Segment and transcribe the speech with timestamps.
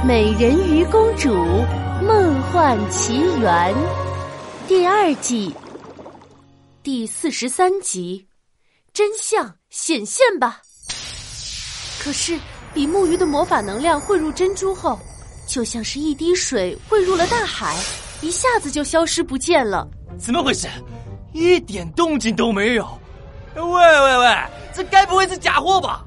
[0.02, 1.30] 《美人鱼公主
[2.02, 3.74] 梦幻奇缘》
[4.66, 5.54] 第二季
[6.82, 8.26] 第四十三集，
[8.94, 10.62] 真相显现吧！
[12.02, 12.38] 可是
[12.72, 14.98] 比目鱼的魔法能量汇入珍珠后，
[15.46, 17.76] 就像是一滴水汇入了大海，
[18.22, 19.86] 一下子就消失不见了。
[20.18, 20.66] 怎么回事？
[21.34, 22.88] 一点动静都没有！
[23.54, 24.36] 喂喂喂，
[24.72, 26.02] 这该不会是假货吧？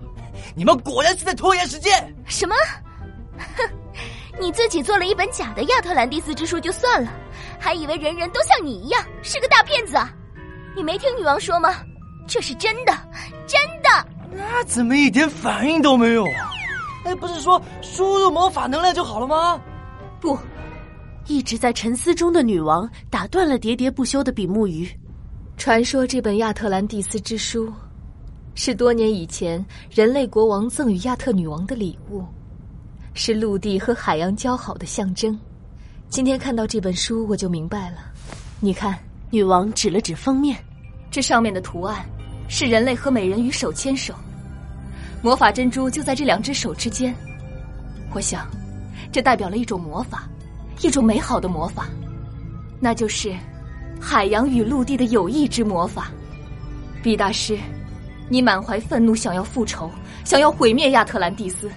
[0.55, 2.12] 你们果然是在拖延时间！
[2.25, 2.55] 什么？
[3.38, 3.70] 哼，
[4.39, 7.11] 你自己做了一本假的亚特兰蒂斯之书就算了，
[7.59, 10.13] 还以为人人都像你一样是个大骗子啊？
[10.75, 11.75] 你没听女王说吗？
[12.27, 12.93] 这是真的，
[13.45, 14.07] 真的！
[14.31, 16.51] 那怎么一点反应都没有啊？
[17.05, 19.61] 哎，不是说输入魔法能量就好了吗？
[20.19, 20.37] 不，
[21.27, 24.89] 一直在沉思中的女王打断了喋喋不休的比目鱼。
[25.57, 27.71] 传说这本亚特兰蒂斯之书，
[28.55, 32.25] 是多年以前人类国王赠予亚特女王的礼物。
[33.13, 35.37] 是陆地和海洋交好的象征。
[36.10, 37.98] 今天看到这本书，我就明白了。
[38.60, 38.98] 你看，
[39.29, 40.57] 女王指了指封面，
[41.12, 42.04] 这上面的图案
[42.48, 44.13] 是人类和美人鱼手牵手，
[45.21, 47.13] 魔法珍珠就在这两只手之间。
[48.13, 48.48] 我想，
[49.12, 50.27] 这代表了一种魔法，
[50.82, 51.87] 一种美好的魔法，
[52.80, 53.35] 那就是
[53.99, 56.12] 海洋与陆地的友谊之魔法。
[57.04, 57.57] 毕大师，
[58.30, 59.90] 你满怀愤怒，想要复仇，
[60.24, 61.70] 想要毁灭亚特兰蒂斯。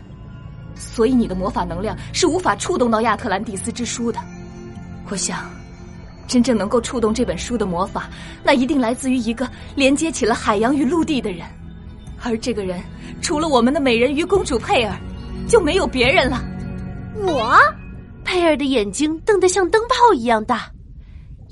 [0.76, 4.20] 所以你的魔法能量是无法触动到亚特兰蒂斯之书的。
[5.08, 5.50] 我想，
[6.26, 8.10] 真正能够触动这本书的魔法，
[8.42, 11.46] 那一定来自于一个连接起了海洋与陆地的人。
[12.22, 12.82] 而这个人，
[13.20, 14.96] 除了我们的美人鱼公主佩尔，
[15.48, 16.42] 就没有别人了。
[17.14, 17.56] 我，
[18.24, 20.68] 佩尔的眼睛瞪得像灯泡一样大。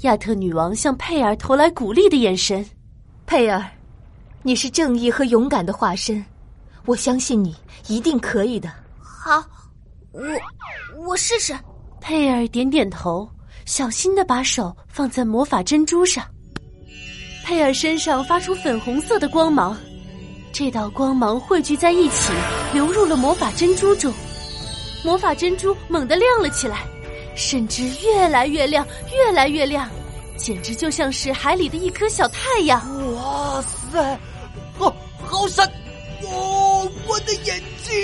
[0.01, 2.65] 亚特女王向佩尔投来鼓励的眼神。
[3.25, 3.65] 佩尔，
[4.43, 6.25] 你是正义和勇敢的化身，
[6.85, 7.55] 我相信你
[7.87, 8.69] 一定可以的。
[9.25, 9.43] 好，
[10.13, 10.21] 我
[10.99, 11.59] 我试试。
[11.99, 13.27] 佩尔点点头，
[13.65, 16.23] 小心的把手放在魔法珍珠上。
[17.43, 19.75] 佩尔身上发出粉红色的光芒，
[20.53, 22.35] 这道光芒汇聚在一起，
[22.75, 24.13] 流入了魔法珍珠中。
[25.03, 26.87] 魔法珍珠猛地亮了起来，
[27.35, 29.89] 甚至越来越亮，越来越亮，
[30.37, 32.79] 简直就像是海里的一颗小太阳。
[33.15, 34.21] 哇塞，
[34.77, 35.67] 好，好闪！
[36.25, 37.95] 哦，我的眼睛！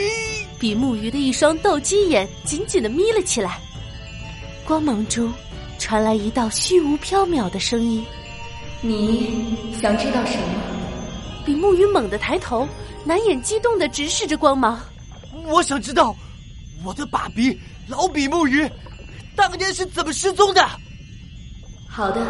[0.61, 3.59] 比目鱼的一双斗鸡眼紧紧的眯了起来，
[4.63, 5.33] 光芒中
[5.79, 8.05] 传来一道虚无缥缈的声音
[8.83, 10.45] ：“你想知道什么？”
[11.47, 12.69] 比目鱼猛地抬头，
[13.07, 14.79] 难掩激动的直视着光芒。
[15.47, 16.15] 我想知道，
[16.85, 18.71] 我的爸比老比目鱼
[19.35, 20.69] 当年是怎么失踪的。
[21.89, 22.21] 好的。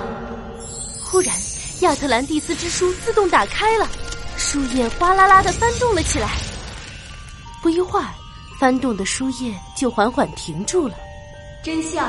[1.03, 1.35] 忽然，
[1.81, 3.89] 亚特兰蒂斯之书自动打开了，
[4.37, 6.29] 书页哗啦啦的翻动了起来。
[7.61, 8.07] 不一会儿。
[8.60, 10.94] 翻动的书页就缓缓停住了，
[11.65, 12.06] 真相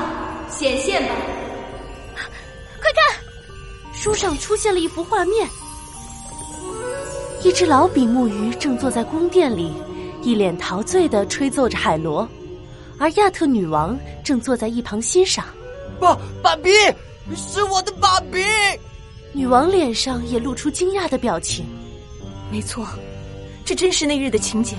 [0.50, 1.14] 显现吧！
[2.78, 3.18] 快看，
[3.94, 5.48] 书上出现了一幅画面，
[7.42, 9.72] 一只老比目鱼正坐在宫殿里，
[10.20, 12.28] 一脸陶醉的吹奏着海螺，
[12.98, 15.46] 而亚特女王正坐在一旁欣赏。
[15.98, 16.68] 爸，爸比，
[17.34, 18.44] 是我的爸比！
[19.32, 21.64] 女王脸上也露出惊讶的表情。
[22.50, 22.86] 没错，
[23.64, 24.76] 这真是那日的情景。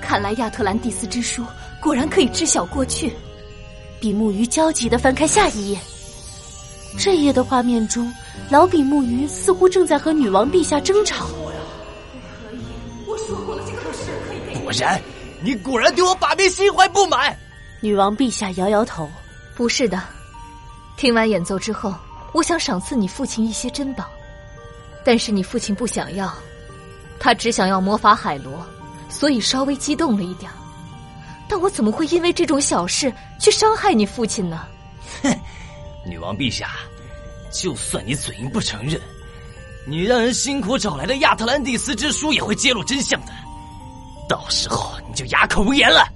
[0.00, 1.44] 看来亚特兰蒂斯之书
[1.80, 3.12] 果然可以知晓过去。
[3.98, 5.78] 比目鱼焦急的翻开下一页，
[6.98, 8.12] 这页的画面中，
[8.50, 11.26] 老比目鱼似乎正在和女王陛下争吵。
[11.26, 12.60] 可以，
[13.06, 14.62] 我说过了，这个事可以。
[14.62, 15.00] 果然，
[15.42, 17.36] 你果然对我把妹心怀不满。
[17.80, 19.10] 女王陛下摇摇头，
[19.54, 20.02] 不是的。
[20.96, 21.94] 听完演奏之后，
[22.32, 24.04] 我想赏赐你父亲一些珍宝，
[25.04, 26.32] 但是你父亲不想要，
[27.18, 28.64] 他只想要魔法海螺。
[29.18, 30.50] 所以稍微激动了一点，
[31.48, 33.10] 但我怎么会因为这种小事
[33.40, 34.66] 去伤害你父亲呢？
[35.22, 35.34] 哼，
[36.06, 36.72] 女王陛下，
[37.50, 39.00] 就算你嘴硬不承认，
[39.86, 43.32] 你让人辛苦找来的亚特兰蒂斯之书也会揭露真相的，
[44.28, 46.06] 到时候你就哑口无言了。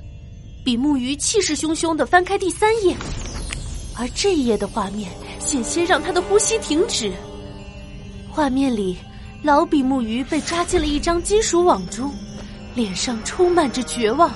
[0.62, 2.94] 比目鱼气势汹汹的翻开第三页，
[3.96, 7.10] 而这一页的画面险些让他的呼吸停止。
[8.28, 8.98] 画面里，
[9.42, 12.12] 老比目鱼被抓进了一张金属网中。
[12.74, 14.30] 脸上充满着绝望，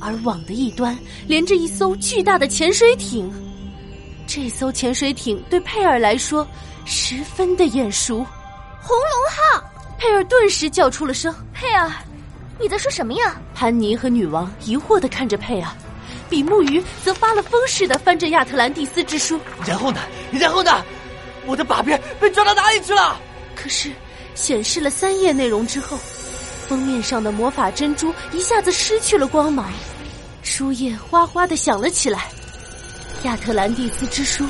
[0.00, 3.32] 而网的一端连着一艘巨大的潜水艇。
[4.26, 6.46] 这艘潜水艇对佩尔来说
[6.84, 8.26] 十分的眼熟
[8.82, 9.64] ，“红龙号！”
[9.98, 11.34] 佩尔顿时叫出了声。
[11.54, 11.90] “佩尔，
[12.60, 15.70] 你在说什么呀？”潘妮和女王疑惑的看着佩尔，
[16.28, 19.38] 比目鱼则发了疯似的翻着亚特兰蒂斯之书。
[19.66, 20.00] 然后呢？
[20.32, 20.84] 然后呢？
[21.46, 23.20] 我的把柄被抓到哪里去了？
[23.54, 23.92] 可是
[24.34, 25.96] 显示了三页内容之后。
[26.68, 29.70] 封面上的魔法珍珠一下子失去了光芒，
[30.42, 32.28] 书页哗哗的响了起来，
[33.22, 34.44] 亚特兰蒂斯之书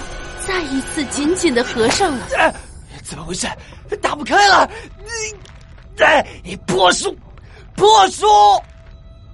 [0.46, 2.26] 再一次紧紧的合上了。
[3.02, 3.46] 怎么回事？
[4.02, 4.68] 打不开了！
[4.98, 6.26] 你，哎，
[6.66, 7.16] 破书，
[7.76, 8.26] 破书！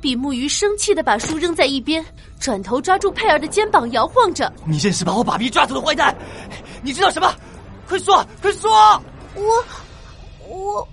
[0.00, 2.04] 比目鱼生气的把书扔在一边，
[2.38, 6.14] 转头抓住佩尔的肩膀摇晃着：“你认识把我爸比抓走的坏蛋？
[6.82, 7.34] 你知道什么？
[7.88, 8.70] 快说，快说！”
[9.34, 9.64] 我，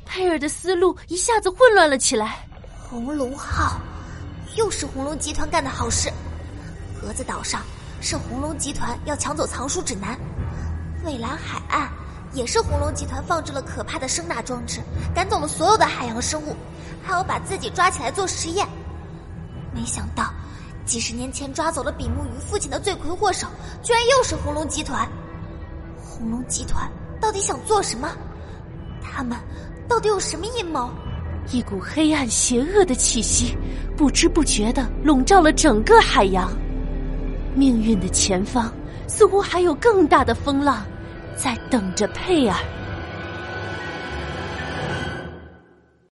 [0.06, 2.48] 佩尔的思路一下子混乱了起来。
[2.90, 3.80] 红龙号，
[4.56, 6.12] 又是红龙集团干的好事。
[7.00, 7.62] 盒子岛上
[8.02, 10.18] 是红龙集团要抢走藏书指南，
[11.04, 11.90] 蔚蓝海岸
[12.34, 14.82] 也是红龙集团放置了可怕的声纳装置，
[15.14, 16.56] 赶走了所有的海洋生物，
[17.04, 18.68] 还要把自己抓起来做实验。
[19.74, 20.34] 没想到，
[20.86, 23.48] 几十年前抓走了比目鱼父亲的罪魁祸首，
[23.84, 25.08] 居然又是红龙集团。
[26.04, 26.92] 红龙集团
[27.22, 28.10] 到底想做什么？
[29.02, 29.38] 他们
[29.90, 30.90] 到底有什么阴谋？
[31.52, 33.58] 一股黑暗邪恶的气息
[33.98, 36.50] 不知不觉的笼罩了整个海洋。
[37.56, 38.72] 命运的前方
[39.08, 40.86] 似乎还有更大的风浪，
[41.36, 42.56] 在等着佩尔。